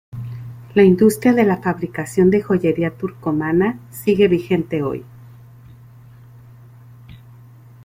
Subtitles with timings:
[0.73, 5.05] La industria de la fabricación de joyería turcomana sigue vigente hoy.